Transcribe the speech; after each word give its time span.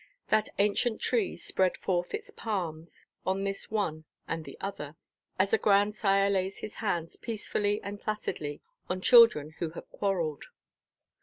That 0.29 0.49
ancient 0.57 0.99
tree 0.99 1.37
spread 1.37 1.77
forth 1.77 2.15
its 2.15 2.31
arms 2.43 3.05
on 3.23 3.43
this 3.43 3.69
one 3.69 4.05
and 4.27 4.43
the 4.45 4.57
other, 4.59 4.95
as 5.37 5.53
a 5.53 5.59
grandsire 5.59 6.27
lays 6.27 6.57
his 6.57 6.73
hands 6.81 7.17
peacefully 7.17 7.79
and 7.83 8.01
placidly 8.01 8.61
on 8.89 9.01
children 9.01 9.51
who 9.59 9.69
have 9.77 9.87
quarrelled. 9.91 10.45